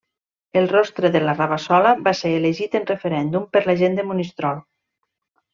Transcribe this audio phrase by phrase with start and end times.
[0.61, 4.65] El rostre de la Rabassola va ser elegit en referèndum per la gent de Monistrol.